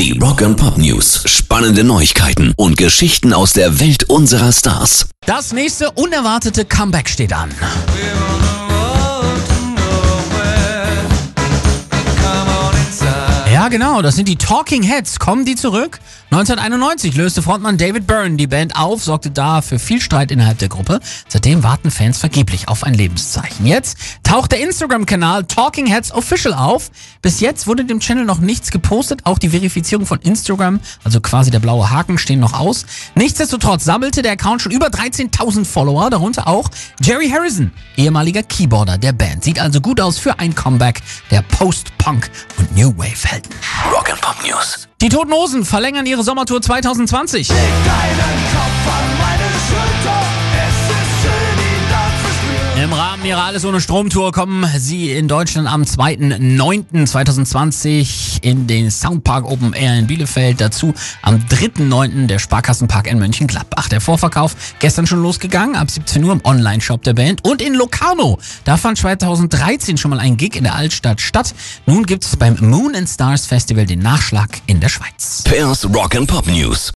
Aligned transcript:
Die 0.00 0.18
Rock 0.18 0.40
and 0.40 0.56
Pop 0.56 0.78
News. 0.78 1.24
Spannende 1.26 1.84
Neuigkeiten 1.84 2.54
und 2.56 2.78
Geschichten 2.78 3.34
aus 3.34 3.52
der 3.52 3.80
Welt 3.80 4.04
unserer 4.04 4.50
Stars. 4.50 5.10
Das 5.26 5.52
nächste 5.52 5.90
unerwartete 5.90 6.64
Comeback 6.64 7.06
steht 7.06 7.34
an. 7.34 7.50
Ja, 13.60 13.68
genau, 13.68 14.00
das 14.00 14.16
sind 14.16 14.26
die 14.26 14.36
Talking 14.36 14.82
Heads. 14.82 15.18
Kommen 15.18 15.44
die 15.44 15.54
zurück? 15.54 16.00
1991 16.30 17.14
löste 17.14 17.42
Frontmann 17.42 17.76
David 17.76 18.06
Byrne 18.06 18.36
die 18.36 18.46
Band 18.46 18.74
auf, 18.74 19.04
sorgte 19.04 19.30
da 19.30 19.60
für 19.60 19.78
viel 19.78 20.00
Streit 20.00 20.30
innerhalb 20.30 20.56
der 20.56 20.70
Gruppe. 20.70 20.98
Seitdem 21.28 21.62
warten 21.62 21.90
Fans 21.90 22.16
vergeblich 22.16 22.68
auf 22.68 22.84
ein 22.84 22.94
Lebenszeichen. 22.94 23.66
Jetzt 23.66 23.98
taucht 24.22 24.52
der 24.52 24.60
Instagram-Kanal 24.60 25.44
Talking 25.44 25.84
Heads 25.84 26.10
Official 26.12 26.54
auf. 26.54 26.90
Bis 27.20 27.40
jetzt 27.40 27.66
wurde 27.66 27.84
dem 27.84 28.00
Channel 28.00 28.24
noch 28.24 28.38
nichts 28.38 28.70
gepostet. 28.70 29.22
Auch 29.24 29.38
die 29.38 29.50
Verifizierung 29.50 30.06
von 30.06 30.20
Instagram, 30.20 30.80
also 31.04 31.20
quasi 31.20 31.50
der 31.50 31.58
blaue 31.58 31.90
Haken, 31.90 32.16
stehen 32.16 32.40
noch 32.40 32.58
aus. 32.58 32.86
Nichtsdestotrotz 33.14 33.84
sammelte 33.84 34.22
der 34.22 34.32
Account 34.32 34.62
schon 34.62 34.72
über 34.72 34.86
13.000 34.86 35.66
Follower, 35.66 36.08
darunter 36.08 36.48
auch 36.48 36.70
Jerry 37.02 37.28
Harrison, 37.28 37.72
ehemaliger 37.98 38.42
Keyboarder 38.42 38.96
der 38.96 39.12
Band. 39.12 39.44
Sieht 39.44 39.60
also 39.60 39.82
gut 39.82 40.00
aus 40.00 40.16
für 40.16 40.38
ein 40.38 40.54
Comeback 40.54 41.02
der 41.30 41.42
Post-Punk 41.42 42.30
und 42.56 42.74
New 42.74 42.96
Wave-Helden. 42.96 43.50
Rock 43.88 44.10
and 44.10 44.20
Pop 44.20 44.36
News. 44.44 44.88
Die 45.00 45.08
Toten 45.08 45.32
Hosen 45.32 45.64
verlängern 45.64 46.04
ihre 46.04 46.22
Sommertour 46.22 46.60
2020. 46.60 47.48
Im 52.82 52.94
Rahmen 52.94 53.26
ihrer 53.26 53.44
Alles 53.44 53.66
ohne 53.66 53.78
Strom-Tour 53.78 54.32
kommen 54.32 54.66
sie 54.78 55.10
in 55.10 55.28
Deutschland 55.28 55.68
am 55.68 55.82
2.9.2020 55.82 58.42
in 58.42 58.66
den 58.66 58.90
Soundpark 58.90 59.44
Open 59.44 59.74
Air 59.74 59.98
in 59.98 60.06
Bielefeld. 60.06 60.62
Dazu 60.62 60.94
am 61.20 61.36
3.9. 61.36 62.26
der 62.26 62.38
Sparkassenpark 62.38 63.06
in 63.06 63.18
Mönchengladbach. 63.18 63.90
Der 63.90 64.00
Vorverkauf 64.00 64.56
gestern 64.78 65.06
schon 65.06 65.22
losgegangen, 65.22 65.76
ab 65.76 65.90
17 65.90 66.24
Uhr 66.24 66.32
im 66.32 66.40
Online-Shop 66.42 67.02
der 67.02 67.12
Band. 67.12 67.44
Und 67.44 67.60
in 67.60 67.74
Locarno, 67.74 68.38
da 68.64 68.78
fand 68.78 68.96
2013 68.96 69.98
schon 69.98 70.10
mal 70.10 70.18
ein 70.18 70.38
Gig 70.38 70.56
in 70.56 70.64
der 70.64 70.74
Altstadt 70.74 71.20
statt. 71.20 71.54
Nun 71.84 72.06
gibt 72.06 72.24
es 72.24 72.34
beim 72.34 72.56
Moon 72.60 72.94
and 72.94 73.10
Stars 73.10 73.44
Festival 73.44 73.84
den 73.84 73.98
Nachschlag 73.98 74.62
in 74.64 74.80
der 74.80 74.88
Schweiz. 74.88 75.42
Pairs 75.44 75.84
Rock 75.84 76.16
and 76.16 76.26
Pop 76.26 76.46
News. 76.46 76.88